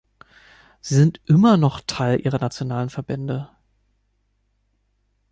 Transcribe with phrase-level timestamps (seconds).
[0.79, 3.51] Sie sind immer noch Teil ihrer nationalen Verbände.